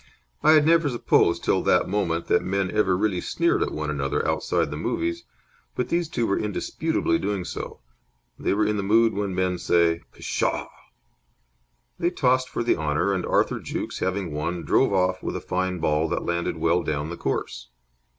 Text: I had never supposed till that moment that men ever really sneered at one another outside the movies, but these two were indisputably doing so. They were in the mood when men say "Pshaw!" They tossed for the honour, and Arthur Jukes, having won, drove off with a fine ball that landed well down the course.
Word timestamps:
I 0.41 0.53
had 0.53 0.65
never 0.65 0.89
supposed 0.89 1.43
till 1.43 1.61
that 1.61 1.87
moment 1.87 2.25
that 2.25 2.41
men 2.41 2.71
ever 2.71 2.97
really 2.97 3.21
sneered 3.21 3.61
at 3.61 3.71
one 3.71 3.91
another 3.91 4.27
outside 4.27 4.71
the 4.71 4.75
movies, 4.75 5.25
but 5.75 5.89
these 5.89 6.09
two 6.09 6.25
were 6.25 6.39
indisputably 6.39 7.19
doing 7.19 7.45
so. 7.45 7.81
They 8.39 8.55
were 8.55 8.65
in 8.65 8.77
the 8.77 8.81
mood 8.81 9.13
when 9.13 9.35
men 9.35 9.59
say 9.59 10.01
"Pshaw!" 10.11 10.69
They 11.99 12.09
tossed 12.09 12.49
for 12.49 12.63
the 12.63 12.77
honour, 12.77 13.13
and 13.13 13.27
Arthur 13.27 13.59
Jukes, 13.59 13.99
having 13.99 14.31
won, 14.31 14.63
drove 14.63 14.91
off 14.91 15.21
with 15.21 15.35
a 15.35 15.39
fine 15.39 15.77
ball 15.77 16.09
that 16.09 16.25
landed 16.25 16.57
well 16.57 16.81
down 16.81 17.11
the 17.11 17.15
course. 17.17 17.69